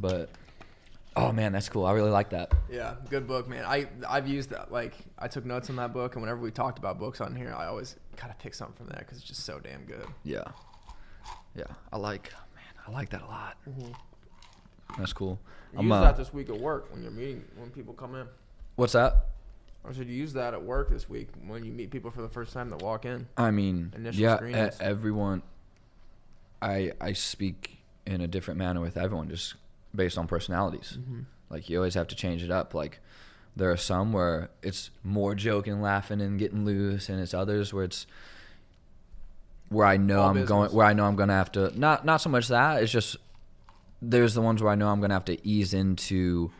But 0.00 0.30
oh 1.16 1.32
man, 1.32 1.52
that's 1.52 1.68
cool. 1.68 1.84
I 1.84 1.92
really 1.92 2.10
like 2.10 2.30
that. 2.30 2.52
Yeah, 2.70 2.94
good 3.10 3.26
book, 3.26 3.48
man. 3.48 3.64
I 3.64 3.86
I've 4.08 4.28
used 4.28 4.50
that. 4.50 4.70
Like 4.70 4.94
I 5.18 5.28
took 5.28 5.44
notes 5.44 5.70
on 5.70 5.76
that 5.76 5.92
book, 5.92 6.14
and 6.14 6.22
whenever 6.22 6.40
we 6.40 6.50
talked 6.50 6.78
about 6.78 6.98
books 6.98 7.20
on 7.20 7.34
here, 7.34 7.54
I 7.56 7.66
always 7.66 7.96
kind 8.16 8.30
of 8.30 8.38
pick 8.38 8.54
something 8.54 8.76
from 8.76 8.86
there 8.88 9.00
because 9.00 9.18
it's 9.18 9.26
just 9.26 9.44
so 9.44 9.58
damn 9.58 9.84
good. 9.84 10.06
Yeah, 10.24 10.44
yeah. 11.54 11.64
I 11.92 11.96
like 11.98 12.32
man, 12.54 12.64
I 12.86 12.90
like 12.92 13.10
that 13.10 13.22
a 13.22 13.26
lot. 13.26 13.56
Mm-hmm. 13.68 13.92
That's 14.98 15.12
cool. 15.12 15.38
Use 15.72 15.80
I'm, 15.80 15.92
uh, 15.92 16.00
that 16.02 16.16
this 16.16 16.32
week 16.32 16.48
at 16.48 16.58
work 16.58 16.90
when 16.92 17.02
you're 17.02 17.10
meeting 17.10 17.44
when 17.56 17.70
people 17.70 17.92
come 17.94 18.14
in. 18.14 18.26
What's 18.76 18.92
that? 18.94 19.26
I 19.88 19.92
should 19.92 20.08
use 20.08 20.32
that 20.34 20.54
at 20.54 20.62
work 20.62 20.90
this 20.90 21.08
week 21.08 21.28
when 21.46 21.64
you 21.64 21.72
meet 21.72 21.90
people 21.90 22.10
for 22.10 22.20
the 22.22 22.28
first 22.28 22.52
time 22.52 22.70
that 22.70 22.82
walk 22.82 23.04
in. 23.04 23.26
I 23.36 23.50
mean, 23.50 23.92
Initial 23.96 24.20
yeah, 24.20 24.34
e- 24.34 24.36
screenings. 24.36 24.76
everyone. 24.80 25.42
I 26.60 26.92
I 27.00 27.12
speak 27.12 27.78
in 28.06 28.20
a 28.20 28.26
different 28.26 28.58
manner 28.58 28.80
with 28.80 28.96
everyone, 28.96 29.28
just 29.28 29.54
based 29.94 30.18
on 30.18 30.26
personalities. 30.26 30.98
Mm-hmm. 31.00 31.20
Like 31.50 31.68
you 31.68 31.78
always 31.78 31.94
have 31.94 32.08
to 32.08 32.14
change 32.14 32.42
it 32.42 32.50
up. 32.50 32.74
Like 32.74 33.00
there 33.56 33.70
are 33.70 33.76
some 33.76 34.12
where 34.12 34.50
it's 34.62 34.90
more 35.02 35.34
joking, 35.34 35.80
laughing, 35.80 36.20
and 36.20 36.38
getting 36.38 36.64
loose, 36.64 37.08
and 37.08 37.20
it's 37.20 37.34
others 37.34 37.72
where 37.72 37.84
it's 37.84 38.06
where 39.68 39.86
I 39.86 39.96
know 39.96 40.22
All 40.22 40.30
I'm 40.30 40.44
going, 40.44 40.70
where 40.72 40.86
I 40.86 40.92
know 40.92 41.04
I'm 41.04 41.16
gonna 41.16 41.34
have 41.34 41.52
to 41.52 41.78
not 41.78 42.04
not 42.04 42.20
so 42.20 42.30
much 42.30 42.48
that. 42.48 42.82
It's 42.82 42.92
just 42.92 43.16
there's 44.00 44.34
the 44.34 44.42
ones 44.42 44.62
where 44.62 44.72
I 44.72 44.74
know 44.74 44.88
I'm 44.88 45.00
gonna 45.00 45.14
have 45.14 45.24
to 45.26 45.46
ease 45.46 45.74
into 45.74 46.50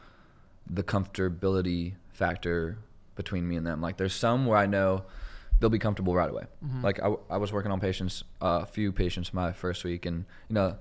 the 0.68 0.82
comfortability 0.82 1.94
factor 2.12 2.78
between 3.14 3.48
me 3.48 3.56
and 3.56 3.66
them. 3.66 3.80
Like 3.80 3.96
there's 3.96 4.14
some 4.14 4.46
where 4.46 4.58
I 4.58 4.66
know 4.66 5.04
they'll 5.60 5.70
be 5.70 5.78
comfortable 5.78 6.14
right 6.14 6.30
away. 6.30 6.44
Mm-hmm. 6.64 6.82
Like 6.82 7.02
I, 7.02 7.14
I 7.30 7.36
was 7.36 7.52
working 7.52 7.72
on 7.72 7.80
patients, 7.80 8.24
uh, 8.40 8.60
a 8.62 8.66
few 8.66 8.92
patients 8.92 9.32
my 9.34 9.52
first 9.52 9.84
week, 9.84 10.06
and 10.06 10.24
you 10.48 10.54
know 10.54 10.76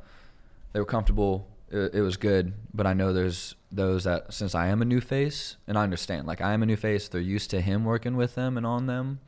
they 0.74 0.80
were 0.80 0.86
comfortable. 0.86 1.48
It, 1.70 1.96
it 1.96 2.02
was 2.02 2.18
good, 2.18 2.54
but 2.74 2.88
I 2.88 2.94
know 2.94 3.12
there's 3.12 3.56
those 3.72 4.06
that 4.06 4.34
since 4.34 4.56
I 4.56 4.68
am 4.68 4.82
a 4.82 4.86
new 4.86 5.02
face, 5.02 5.58
and 5.68 5.78
I 5.78 5.84
understand, 5.84 6.28
like 6.28 6.42
I 6.42 6.54
am 6.54 6.64
a 6.64 6.66
new 6.66 6.78
face, 6.78 7.08
they're 7.08 7.22
used 7.22 7.50
to 7.52 7.62
him 7.62 7.84
working 7.84 8.16
with 8.16 8.36
them 8.36 8.58
and 8.58 8.66
on 8.66 8.88
them. 8.88 9.20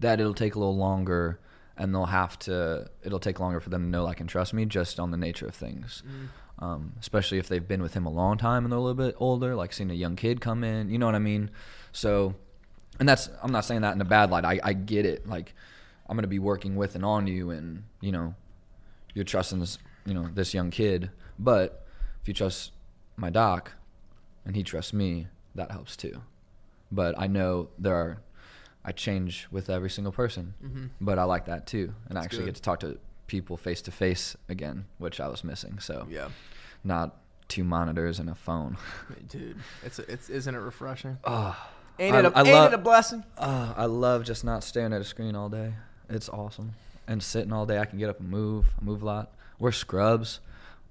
That 0.00 0.20
it'll 0.20 0.34
take 0.34 0.54
a 0.54 0.58
little 0.58 0.76
longer, 0.76 1.40
and 1.76 1.94
they'll 1.94 2.06
have 2.06 2.38
to. 2.40 2.88
It'll 3.02 3.18
take 3.18 3.40
longer 3.40 3.60
for 3.60 3.70
them 3.70 3.82
to 3.84 3.88
know, 3.88 4.04
like, 4.04 4.20
and 4.20 4.28
trust 4.28 4.54
me, 4.54 4.64
just 4.64 5.00
on 5.00 5.10
the 5.10 5.16
nature 5.16 5.46
of 5.46 5.54
things. 5.54 6.02
Mm-hmm. 6.06 6.64
Um, 6.64 6.94
especially 6.98 7.38
if 7.38 7.48
they've 7.48 7.66
been 7.66 7.82
with 7.82 7.94
him 7.94 8.04
a 8.04 8.10
long 8.10 8.36
time 8.36 8.64
and 8.64 8.72
they're 8.72 8.78
a 8.78 8.82
little 8.82 8.94
bit 8.94 9.14
older, 9.18 9.54
like 9.54 9.72
seeing 9.72 9.92
a 9.92 9.94
young 9.94 10.16
kid 10.16 10.40
come 10.40 10.64
in. 10.64 10.90
You 10.90 10.98
know 10.98 11.06
what 11.06 11.14
I 11.14 11.20
mean? 11.20 11.50
So, 11.92 12.34
and 12.98 13.08
that's 13.08 13.30
I'm 13.42 13.52
not 13.52 13.64
saying 13.64 13.82
that 13.82 13.94
in 13.94 14.00
a 14.00 14.04
bad 14.04 14.30
light. 14.30 14.44
I, 14.44 14.58
I 14.62 14.72
get 14.72 15.06
it. 15.06 15.28
Like 15.28 15.54
I'm 16.08 16.16
gonna 16.16 16.26
be 16.26 16.40
working 16.40 16.74
with 16.74 16.96
and 16.96 17.04
on 17.04 17.28
you, 17.28 17.50
and 17.50 17.84
you 18.00 18.10
know, 18.10 18.34
you're 19.14 19.24
trusting 19.24 19.60
this, 19.60 19.78
you 20.04 20.14
know, 20.14 20.28
this 20.34 20.52
young 20.52 20.70
kid. 20.70 21.10
But 21.38 21.86
if 22.22 22.28
you 22.28 22.34
trust 22.34 22.72
my 23.16 23.30
doc, 23.30 23.72
and 24.44 24.56
he 24.56 24.62
trusts 24.62 24.92
me, 24.92 25.26
that 25.54 25.70
helps 25.70 25.96
too. 25.96 26.22
But 26.90 27.14
I 27.18 27.26
know 27.26 27.68
there 27.78 27.94
are, 27.94 28.18
I 28.84 28.92
change 28.92 29.46
with 29.50 29.68
every 29.70 29.90
single 29.90 30.12
person, 30.12 30.54
Mm-hmm. 30.64 30.86
but 31.00 31.18
I 31.18 31.24
like 31.24 31.46
that 31.46 31.66
too, 31.66 31.92
and 32.08 32.18
I 32.18 32.22
actually 32.22 32.40
good. 32.40 32.46
get 32.46 32.54
to 32.56 32.62
talk 32.62 32.80
to 32.80 32.98
people 33.26 33.56
face 33.56 33.82
to 33.82 33.90
face 33.90 34.36
again, 34.48 34.86
which 34.98 35.20
I 35.20 35.28
was 35.28 35.44
missing. 35.44 35.78
So 35.80 36.06
Yeah. 36.10 36.28
not 36.84 37.16
two 37.48 37.64
monitors 37.64 38.18
and 38.18 38.30
a 38.30 38.34
phone. 38.34 38.76
Dude, 39.28 39.56
it's 39.84 39.98
it's 39.98 40.30
isn't 40.30 40.54
it 40.54 40.58
refreshing? 40.58 41.18
Oh, 41.24 41.56
Ain't 41.98 42.14
I- 42.16 42.20
it 42.20 42.24
a, 42.26 42.32
I 42.36 42.40
ain't 42.42 42.48
love- 42.52 42.72
it 42.72 42.74
a 42.76 42.78
blessing? 42.78 43.24
oh, 43.36 43.74
I 43.76 43.84
love 43.86 44.24
just 44.24 44.44
not 44.44 44.64
staring 44.64 44.92
at 44.92 45.00
a 45.00 45.04
screen 45.04 45.34
all 45.34 45.48
day. 45.48 45.74
It's 46.08 46.28
awesome. 46.30 46.72
And 47.06 47.22
sitting 47.22 47.52
all 47.52 47.66
day, 47.66 47.78
I 47.78 47.84
can 47.84 47.98
get 47.98 48.08
up 48.08 48.20
and 48.20 48.28
move. 48.30 48.66
I 48.80 48.84
move 48.84 49.02
a 49.02 49.04
lot. 49.06 49.32
Wear 49.58 49.72
scrubs. 49.72 50.40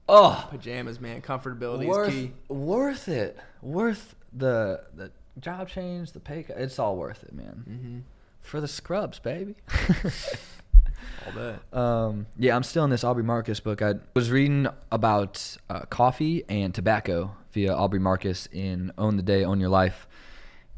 Oh, 0.09 0.47
Pajamas, 0.49 0.99
man. 0.99 1.21
Comfortability 1.21 1.85
worth, 1.87 2.09
is 2.09 2.15
key. 2.15 2.33
worth 2.47 3.07
it. 3.07 3.37
Worth 3.61 4.15
the 4.33 4.81
the 4.95 5.11
job 5.39 5.69
change, 5.69 6.11
the 6.11 6.19
pay. 6.19 6.43
cut. 6.43 6.57
It's 6.57 6.79
all 6.79 6.95
worth 6.95 7.23
it, 7.23 7.33
man. 7.33 7.65
Mm-hmm. 7.69 7.99
For 8.41 8.61
the 8.61 8.67
scrubs, 8.67 9.19
baby. 9.19 9.55
All 11.25 11.33
day. 11.33 11.55
Um, 11.73 12.27
yeah, 12.37 12.55
I'm 12.55 12.63
still 12.63 12.85
in 12.85 12.89
this 12.89 13.03
Aubrey 13.03 13.23
Marcus 13.23 13.59
book. 13.59 13.81
I 13.81 13.95
was 14.13 14.31
reading 14.31 14.67
about 14.91 15.57
uh, 15.69 15.81
coffee 15.81 16.43
and 16.47 16.73
tobacco 16.73 17.35
via 17.51 17.73
Aubrey 17.73 17.99
Marcus 17.99 18.47
in 18.51 18.93
Own 18.97 19.17
the 19.17 19.23
Day, 19.23 19.43
Own 19.43 19.59
Your 19.59 19.69
Life, 19.69 20.07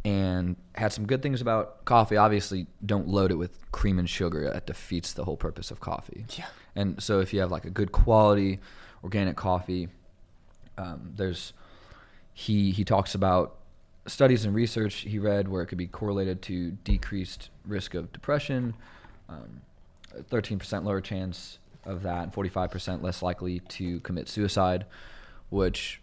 and 0.04 0.56
had 0.76 0.92
some 0.92 1.06
good 1.06 1.22
things 1.22 1.42
about 1.42 1.86
coffee. 1.86 2.18
Obviously, 2.18 2.66
don't 2.84 3.08
load 3.08 3.32
it 3.32 3.36
with 3.36 3.72
cream 3.72 4.00
and 4.00 4.10
sugar. 4.10 4.50
That 4.52 4.66
defeats 4.66 5.14
the 5.14 5.26
whole 5.26 5.38
purpose 5.38 5.70
of 5.70 5.80
coffee. 5.80 6.26
Yeah. 6.36 6.48
And 6.76 7.02
so, 7.02 7.20
if 7.20 7.34
you 7.34 7.42
have 7.42 7.52
like 7.52 7.66
a 7.66 7.70
good 7.70 7.92
quality 7.92 8.60
organic 9.04 9.36
coffee, 9.36 9.90
um, 10.78 11.14
there's 11.16 11.54
he 12.34 12.72
he 12.72 12.84
talks 12.84 13.16
about 13.16 13.56
studies 14.08 14.46
and 14.46 14.56
research 14.56 14.96
he 15.02 15.20
read 15.20 15.48
where 15.48 15.62
it 15.62 15.68
could 15.68 15.78
be 15.78 15.88
correlated 15.88 16.42
to 16.42 16.72
decreased 16.84 17.50
risk 17.66 17.94
of 17.94 18.12
depression, 18.14 18.74
um, 19.28 19.62
13% 20.32 20.84
lower 20.84 21.02
chance 21.02 21.60
of 21.86 22.02
that, 22.04 22.24
and 22.24 22.34
45% 22.34 23.02
less 23.04 23.22
likely 23.22 23.60
to 23.60 24.00
commit 24.02 24.28
suicide. 24.28 24.86
Which, 25.50 26.02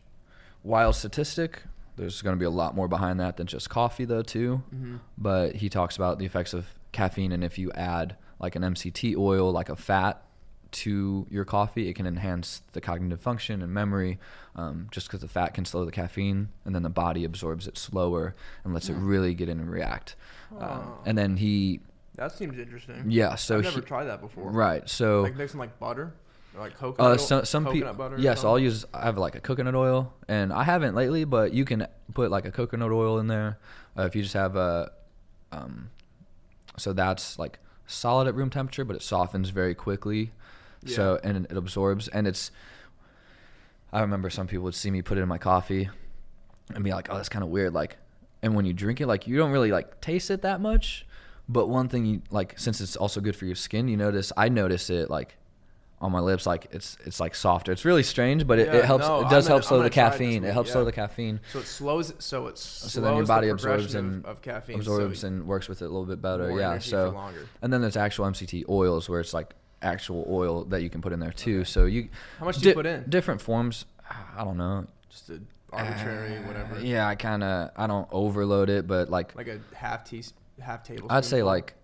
while 0.62 0.92
statistic. 0.92 1.62
There's 1.96 2.20
going 2.20 2.36
to 2.36 2.38
be 2.38 2.44
a 2.44 2.50
lot 2.50 2.76
more 2.76 2.88
behind 2.88 3.18
that 3.20 3.38
than 3.38 3.46
just 3.46 3.70
coffee, 3.70 4.04
though, 4.04 4.20
too 4.20 4.62
Mm-hmm. 4.74 4.96
but 5.16 5.56
he 5.56 5.70
talks 5.70 5.96
about 5.96 6.18
the 6.18 6.26
effects 6.26 6.52
of 6.52 6.66
caffeine 6.92 7.32
and 7.32 7.42
if 7.42 7.58
you 7.58 7.72
add 7.72 8.16
like 8.38 8.54
an 8.54 8.60
MCT 8.60 9.16
oil, 9.16 9.50
like 9.50 9.70
a 9.70 9.76
fat, 9.76 10.22
to 10.72 11.26
your 11.30 11.44
coffee, 11.44 11.88
it 11.88 11.94
can 11.94 12.06
enhance 12.06 12.62
the 12.72 12.80
cognitive 12.80 13.20
function 13.20 13.62
and 13.62 13.72
memory. 13.72 14.18
Um, 14.56 14.88
just 14.90 15.06
because 15.08 15.20
the 15.20 15.28
fat 15.28 15.52
can 15.52 15.66
slow 15.66 15.84
the 15.84 15.92
caffeine, 15.92 16.48
and 16.64 16.74
then 16.74 16.82
the 16.82 16.88
body 16.88 17.24
absorbs 17.24 17.66
it 17.66 17.76
slower 17.76 18.34
and 18.64 18.72
lets 18.72 18.88
it 18.88 18.94
really 18.94 19.34
get 19.34 19.50
in 19.50 19.60
and 19.60 19.70
react. 19.70 20.16
Um, 20.58 20.94
and 21.04 21.18
then 21.18 21.36
he, 21.36 21.80
That 22.14 22.32
seems 22.32 22.58
interesting. 22.58 23.04
yeah, 23.08 23.34
so 23.34 23.58
I've 23.58 23.64
never 23.64 23.80
he, 23.80 23.86
tried 23.86 24.04
that 24.04 24.22
before. 24.22 24.50
right, 24.50 24.88
so 24.88 25.20
Like 25.22 25.36
mixing 25.36 25.60
like 25.60 25.78
butter, 25.78 26.14
like 26.58 26.74
coconut. 26.78 27.06
uh, 27.06 27.12
oil- 27.12 27.18
so, 27.18 27.42
some 27.42 27.64
coconut 27.66 27.82
people, 27.82 27.94
butter. 27.96 28.14
or 28.16 28.18
yes, 28.18 28.44
I'll 28.44 28.58
use. 28.58 28.86
I 28.94 29.04
have 29.04 29.18
like 29.18 29.34
a 29.34 29.40
coconut 29.40 29.74
oil, 29.74 30.14
and 30.26 30.54
I 30.54 30.64
haven't 30.64 30.94
lately, 30.94 31.24
but 31.24 31.52
you 31.52 31.66
can 31.66 31.86
put 32.14 32.30
like 32.30 32.46
a 32.46 32.50
coconut 32.50 32.92
oil 32.92 33.18
in 33.18 33.26
there 33.26 33.58
uh, 33.98 34.04
if 34.04 34.16
you 34.16 34.22
just 34.22 34.34
have 34.34 34.56
a. 34.56 34.90
Um, 35.52 35.90
so 36.78 36.94
that's 36.94 37.38
like 37.38 37.58
solid 37.86 38.26
at 38.26 38.34
room 38.34 38.48
temperature, 38.48 38.86
but 38.86 38.96
it 38.96 39.02
softens 39.02 39.50
very 39.50 39.74
quickly. 39.74 40.32
So 40.84 41.18
and 41.24 41.46
it 41.46 41.56
absorbs, 41.56 42.08
and 42.08 42.26
it's. 42.26 42.50
I 43.92 44.00
remember 44.00 44.30
some 44.30 44.46
people 44.46 44.64
would 44.64 44.74
see 44.74 44.90
me 44.90 45.02
put 45.02 45.16
it 45.18 45.22
in 45.22 45.28
my 45.28 45.38
coffee, 45.38 45.88
and 46.74 46.84
be 46.84 46.90
like, 46.92 47.08
"Oh, 47.10 47.16
that's 47.16 47.28
kind 47.28 47.42
of 47.42 47.48
weird." 47.50 47.72
Like, 47.72 47.96
and 48.42 48.54
when 48.54 48.64
you 48.66 48.72
drink 48.72 49.00
it, 49.00 49.06
like 49.06 49.26
you 49.26 49.36
don't 49.36 49.52
really 49.52 49.70
like 49.72 50.00
taste 50.00 50.30
it 50.30 50.42
that 50.42 50.60
much. 50.60 51.06
But 51.48 51.68
one 51.68 51.88
thing 51.88 52.04
you 52.04 52.22
like, 52.30 52.58
since 52.58 52.80
it's 52.80 52.96
also 52.96 53.20
good 53.20 53.36
for 53.36 53.46
your 53.46 53.54
skin, 53.54 53.88
you 53.88 53.96
notice. 53.96 54.32
I 54.36 54.48
notice 54.48 54.90
it 54.90 55.08
like 55.08 55.36
on 56.00 56.10
my 56.12 56.18
lips, 56.18 56.44
like 56.44 56.66
it's 56.72 56.98
it's 57.06 57.20
like 57.20 57.34
softer. 57.36 57.70
It's 57.72 57.84
really 57.84 58.02
strange, 58.02 58.46
but 58.46 58.58
it, 58.58 58.66
Yeah, 58.66 58.74
it 58.78 58.84
helps. 58.84 59.06
no, 59.06 59.20
it 59.20 59.30
does 59.30 59.44
gonna- 59.44 59.54
help 59.54 59.64
slow 59.64 59.82
the 59.82 59.88
try 59.88 60.08
it 60.08 60.10
this 60.10 60.18
caffeine. 60.18 60.44
It 60.44 60.52
helps 60.52 60.72
slow 60.72 60.84
the 60.84 60.92
caffeine. 60.92 61.40
So 61.52 61.60
it 61.60 61.66
slows. 61.66 62.10
It 62.10 62.20
so 62.22 62.48
it 62.48 62.58
slows 62.58 62.92
So 62.92 63.00
then 63.00 63.16
your 63.16 63.24
body 63.26 63.46
the 63.46 63.52
absorbs 63.52 63.94
and 63.94 64.24
of, 64.24 64.30
of 64.32 64.42
caffeine. 64.42 64.76
absorbs 64.76 65.20
so 65.20 65.28
and 65.28 65.46
works 65.46 65.68
with 65.68 65.80
it 65.80 65.84
a 65.84 65.88
little 65.88 66.04
bit 66.04 66.20
better. 66.20 66.50
Yeah. 66.58 66.78
So 66.80 67.16
and 67.62 67.72
then 67.72 67.80
there's 67.80 67.96
actual 67.96 68.26
MCT 68.26 68.64
oils 68.68 69.08
where 69.08 69.20
it's 69.20 69.32
like 69.32 69.54
actual 69.82 70.26
oil 70.28 70.64
that 70.64 70.82
you 70.82 70.90
can 70.90 71.00
put 71.02 71.12
in 71.12 71.20
there 71.20 71.32
too. 71.32 71.64
So 71.64 71.84
you 71.84 72.08
How 72.38 72.46
much 72.46 72.56
do 72.56 72.62
di- 72.62 72.68
you 72.70 72.74
put 72.74 72.86
in? 72.86 73.04
Different 73.08 73.40
forms. 73.40 73.84
I 74.36 74.44
don't 74.44 74.56
know. 74.56 74.86
Just 75.10 75.30
a 75.30 75.40
arbitrary, 75.72 76.36
Uh, 76.38 76.42
whatever. 76.42 76.80
Yeah, 76.80 77.06
I 77.06 77.14
kind 77.14 77.42
of 77.44 77.70
I 77.76 77.86
don't 77.86 78.08
overload 78.12 78.70
it, 78.70 78.86
but 78.86 79.10
like, 79.10 79.34
Like 79.36 79.48
a 79.48 79.60
half 79.74 80.04
tea, 80.08 80.24
half 80.60 80.82
tablespoon. 80.84 81.10
I'd 81.10 81.24
say 81.24 81.42
like 81.42 81.74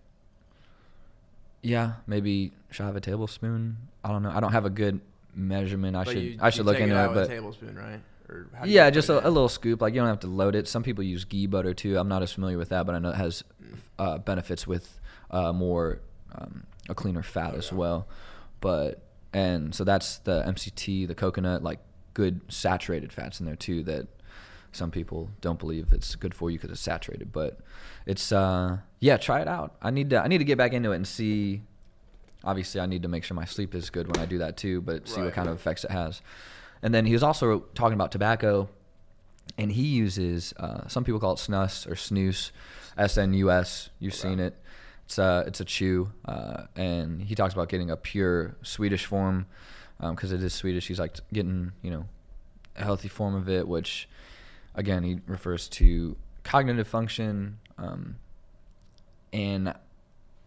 yeah, 1.62 1.92
maybe 2.06 2.52
should 2.70 2.84
I 2.84 2.86
have 2.86 2.96
a 2.96 3.00
tablespoon? 3.00 3.76
I 4.04 4.08
don't 4.08 4.22
know. 4.22 4.30
I 4.30 4.40
don't 4.40 4.52
have 4.52 4.64
a 4.64 4.70
good 4.70 5.00
measurement. 5.34 5.96
I 5.96 6.04
But 6.04 6.12
should 6.12 6.22
you- 6.22 6.38
I 6.40 6.50
should 6.50 6.66
look 6.66 6.78
into 6.80 6.96
out 6.96 7.12
it, 7.12 7.14
but 7.14 7.24
a 7.24 7.28
tablespoon, 7.28 7.76
right? 7.76 8.00
Or 8.28 8.46
how 8.54 8.64
do 8.64 8.70
you 8.70 8.74
yeah, 8.76 8.90
just 8.90 9.08
a, 9.08 9.24
a 9.26 9.30
little 9.30 9.48
scoop. 9.48 9.80
Like 9.80 9.94
you 9.94 10.00
don't 10.00 10.08
have 10.08 10.20
to 10.20 10.26
load 10.26 10.54
it. 10.54 10.66
Some 10.66 10.82
people 10.82 11.04
use 11.04 11.24
ghee 11.24 11.46
butter 11.46 11.74
too. 11.74 11.98
I'm 11.98 12.08
not 12.08 12.22
as 12.22 12.32
familiar 12.32 12.58
with 12.58 12.70
that, 12.70 12.86
but 12.86 12.94
I 12.94 12.98
know 12.98 13.10
it 13.10 13.16
has 13.16 13.44
uh, 13.98 14.18
benefits 14.18 14.66
with 14.66 14.98
uh, 15.30 15.52
more 15.52 16.00
um, 16.34 16.64
a 16.88 16.94
cleaner 16.94 17.22
fat 17.22 17.52
Oh, 17.54 17.58
as 17.58 17.70
yeah. 17.70 17.78
well. 17.78 18.08
But 18.60 19.02
and 19.32 19.74
so 19.74 19.84
that's 19.84 20.18
the 20.18 20.42
MCT, 20.46 21.06
the 21.08 21.14
coconut, 21.14 21.62
like 21.62 21.78
good 22.14 22.40
saturated 22.52 23.12
fats 23.12 23.40
in 23.40 23.46
there 23.46 23.56
too. 23.56 23.82
That 23.82 24.06
some 24.72 24.90
people 24.90 25.30
don't 25.40 25.58
believe 25.58 25.92
it's 25.92 26.14
good 26.14 26.34
for 26.34 26.50
you 26.50 26.58
because 26.58 26.70
it's 26.70 26.80
saturated, 26.80 27.32
but 27.32 27.58
it's 28.06 28.32
uh 28.32 28.78
yeah. 29.00 29.16
Try 29.16 29.40
it 29.40 29.48
out. 29.48 29.74
I 29.82 29.90
need 29.90 30.10
to 30.10 30.18
I 30.22 30.28
need 30.28 30.38
to 30.38 30.44
get 30.44 30.58
back 30.58 30.72
into 30.72 30.92
it 30.92 30.96
and 30.96 31.06
see. 31.06 31.62
Obviously, 32.44 32.80
I 32.80 32.86
need 32.86 33.02
to 33.02 33.08
make 33.08 33.22
sure 33.22 33.36
my 33.36 33.44
sleep 33.44 33.72
is 33.74 33.88
good 33.88 34.08
when 34.08 34.20
I 34.20 34.26
do 34.26 34.38
that 34.38 34.56
too, 34.56 34.80
but 34.80 35.08
see 35.08 35.20
what 35.22 35.32
kind 35.32 35.48
of 35.48 35.54
effects 35.54 35.84
it 35.84 35.92
has. 35.92 36.20
And 36.82 36.92
then 36.92 37.06
he 37.06 37.12
was 37.12 37.22
also 37.22 37.60
talking 37.76 37.94
about 37.94 38.10
tobacco, 38.10 38.68
and 39.56 39.70
he 39.70 39.82
uses 39.86 40.52
uh, 40.58 40.88
some 40.88 41.04
people 41.04 41.20
call 41.20 41.34
it 41.34 41.36
snus 41.36 41.86
or 41.86 41.94
snus, 41.94 42.50
S 42.98 43.16
N 43.16 43.32
U 43.34 43.52
S. 43.52 43.90
You've 44.00 44.14
seen 44.14 44.40
it. 44.40 44.56
It's 45.12 45.18
a 45.18 45.44
it's 45.46 45.60
a 45.60 45.66
chew, 45.66 46.10
uh, 46.24 46.62
and 46.74 47.20
he 47.20 47.34
talks 47.34 47.52
about 47.52 47.68
getting 47.68 47.90
a 47.90 47.98
pure 47.98 48.56
Swedish 48.62 49.04
form 49.04 49.44
because 50.00 50.32
it 50.32 50.42
is 50.42 50.54
Swedish. 50.54 50.88
He's 50.88 50.98
like 50.98 51.18
getting 51.30 51.72
you 51.82 51.90
know 51.90 52.06
a 52.76 52.82
healthy 52.82 53.08
form 53.08 53.34
of 53.34 53.46
it, 53.46 53.68
which 53.68 54.08
again 54.74 55.02
he 55.02 55.20
refers 55.26 55.68
to 55.68 56.16
cognitive 56.44 56.88
function, 56.88 57.58
um, 57.76 58.16
and 59.34 59.74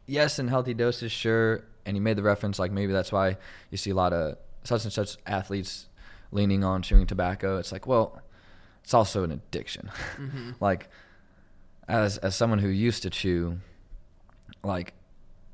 yes, 0.08 0.40
in 0.40 0.48
healthy 0.48 0.74
doses, 0.74 1.12
sure. 1.12 1.64
And 1.86 1.96
he 1.96 2.02
made 2.02 2.18
the 2.18 2.24
reference 2.24 2.58
like 2.58 2.72
maybe 2.72 2.92
that's 2.92 3.12
why 3.12 3.38
you 3.70 3.78
see 3.78 3.92
a 3.92 3.96
lot 3.96 4.14
of 4.14 4.36
such 4.64 4.84
and 4.84 4.92
such 4.92 5.18
athletes 5.28 5.90
leaning 6.32 6.64
on 6.64 6.82
chewing 6.82 7.06
tobacco. 7.06 7.60
It's 7.60 7.72
like, 7.72 7.86
well, 7.86 8.20
it's 8.84 8.96
also 8.96 9.24
an 9.24 9.32
addiction. 9.32 9.92
Mm-hmm. 10.18 10.54
like 10.60 10.90
as 11.88 12.18
as 12.18 12.36
someone 12.36 12.58
who 12.58 12.70
used 12.70 13.04
to 13.04 13.12
chew, 13.12 13.60
like 14.66 14.94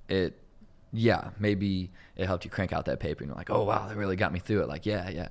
it 0.08 0.38
yeah, 0.94 1.30
maybe 1.40 1.90
it 2.16 2.26
helped 2.26 2.44
you 2.46 2.52
crank 2.52 2.74
out 2.74 2.86
that 2.86 3.00
paper 3.00 3.24
and 3.24 3.30
you're 3.30 3.38
like, 3.38 3.50
oh 3.50 3.64
wow, 3.64 3.88
that 3.88 3.96
really 3.96 4.16
got 4.16 4.34
me 4.34 4.40
through 4.40 4.62
it. 4.62 4.68
Like, 4.68 4.86
yeah, 4.86 5.10
yeah. 5.10 5.30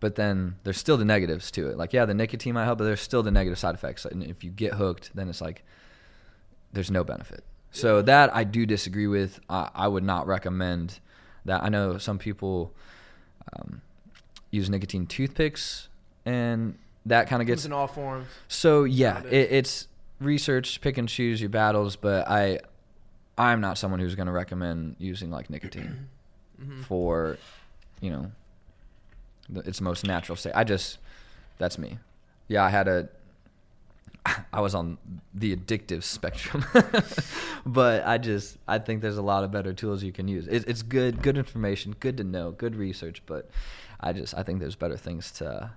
But 0.00 0.16
then 0.16 0.56
there's 0.64 0.78
still 0.78 0.96
the 0.96 1.04
negatives 1.04 1.50
to 1.52 1.68
it. 1.70 1.76
Like, 1.76 1.92
yeah, 1.92 2.04
the 2.04 2.14
nicotine 2.14 2.54
might 2.54 2.64
help, 2.64 2.78
but 2.78 2.84
there's 2.84 3.00
still 3.00 3.22
the 3.22 3.30
negative 3.30 3.58
side 3.58 3.74
effects. 3.74 4.04
And 4.04 4.22
if 4.22 4.44
you 4.44 4.50
get 4.50 4.74
hooked, 4.74 5.12
then 5.14 5.28
it's 5.28 5.40
like 5.40 5.64
there's 6.72 6.90
no 6.90 7.04
benefit. 7.04 7.44
So 7.70 8.02
that 8.02 8.34
I 8.34 8.44
do 8.44 8.66
disagree 8.66 9.06
with. 9.06 9.40
I, 9.48 9.70
I 9.74 9.88
would 9.88 10.04
not 10.04 10.26
recommend 10.26 11.00
that. 11.44 11.62
I 11.62 11.68
know 11.68 11.98
some 11.98 12.18
people 12.18 12.72
um, 13.52 13.82
use 14.50 14.70
nicotine 14.70 15.06
toothpicks, 15.06 15.88
and 16.24 16.78
that 17.04 17.28
kind 17.28 17.42
of 17.42 17.46
gets 17.46 17.64
in 17.64 17.72
all 17.72 17.86
forms. 17.86 18.26
so 18.48 18.84
yeah, 18.84 19.22
it, 19.24 19.52
it's 19.52 19.88
research, 20.20 20.80
pick 20.80 20.96
and 20.98 21.08
choose 21.08 21.40
your 21.40 21.50
battles. 21.50 21.96
But 21.96 22.28
I, 22.28 22.60
I'm 23.38 23.60
not 23.60 23.76
someone 23.78 24.00
who's 24.00 24.14
going 24.14 24.26
to 24.26 24.32
recommend 24.32 24.96
using 24.98 25.30
like 25.30 25.50
nicotine 25.50 26.08
Mm-hmm. 26.58 26.82
for, 26.84 27.36
you 28.00 28.08
know, 28.10 28.30
the, 29.50 29.60
its 29.60 29.82
most 29.82 30.06
natural 30.06 30.36
state. 30.36 30.54
I 30.54 30.64
just, 30.64 30.96
that's 31.58 31.76
me. 31.76 31.98
Yeah, 32.48 32.64
I 32.64 32.70
had 32.70 32.88
a, 32.88 33.10
I 34.54 34.62
was 34.62 34.74
on 34.74 34.96
the 35.34 35.54
addictive 35.54 36.02
spectrum, 36.02 36.64
but 37.66 38.06
I 38.06 38.16
just, 38.16 38.56
I 38.66 38.78
think 38.78 39.02
there's 39.02 39.18
a 39.18 39.22
lot 39.22 39.44
of 39.44 39.50
better 39.50 39.74
tools 39.74 40.02
you 40.02 40.12
can 40.12 40.28
use. 40.28 40.46
It, 40.48 40.64
it's 40.66 40.80
good, 40.80 41.20
good 41.22 41.36
information, 41.36 41.94
good 42.00 42.16
to 42.16 42.24
know, 42.24 42.52
good 42.52 42.74
research, 42.74 43.20
but 43.26 43.50
I 44.00 44.14
just, 44.14 44.34
I 44.34 44.42
think 44.42 44.60
there's 44.60 44.76
better 44.76 44.96
things 44.96 45.30
to 45.32 45.72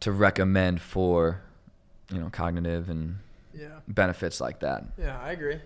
to 0.00 0.12
recommend 0.12 0.80
for 0.80 1.40
you 2.12 2.18
know 2.18 2.28
cognitive 2.30 2.88
and 2.88 3.18
Yeah. 3.52 3.80
benefits 3.88 4.40
like 4.40 4.60
that. 4.60 4.84
Yeah, 4.98 5.18
I 5.20 5.32
agree. 5.32 5.56